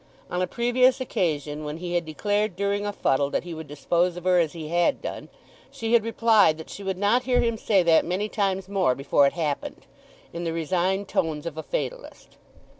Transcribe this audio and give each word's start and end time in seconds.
On 0.31 0.41
a 0.41 0.47
previous 0.47 0.99
occasion 0.99 1.63
when 1.63 1.77
he 1.77 1.93
had 1.93 2.05
declared 2.07 2.55
during 2.55 2.87
a 2.87 2.91
fuddle 2.91 3.29
that 3.29 3.43
he 3.43 3.53
would 3.53 3.67
dispose 3.67 4.17
of 4.17 4.23
her 4.23 4.39
as 4.39 4.53
he 4.53 4.69
had 4.69 4.99
done, 4.99 5.29
she 5.69 5.93
had 5.93 6.03
replied 6.03 6.57
that 6.57 6.71
she 6.71 6.81
would 6.83 6.97
not 6.97 7.25
hear 7.25 7.39
him 7.39 7.55
say 7.55 7.83
that 7.83 8.03
many 8.03 8.27
times 8.27 8.67
more 8.67 8.95
before 8.95 9.27
it 9.27 9.33
happened, 9.33 9.85
in 10.33 10.43
the 10.43 10.53
resigned 10.53 11.07
tones 11.07 11.45
of 11.45 11.55
a 11.55 11.61
fatalist.... 11.61 12.37